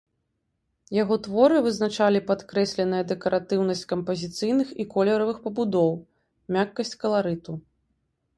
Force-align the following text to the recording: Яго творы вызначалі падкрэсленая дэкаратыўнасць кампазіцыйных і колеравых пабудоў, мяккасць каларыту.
Яго 1.03 1.15
творы 1.25 1.57
вызначалі 1.67 2.19
падкрэсленая 2.29 3.01
дэкаратыўнасць 3.11 3.85
кампазіцыйных 3.93 4.73
і 4.85 4.87
колеравых 4.95 5.37
пабудоў, 5.45 5.91
мяккасць 6.59 6.95
каларыту. 7.07 7.51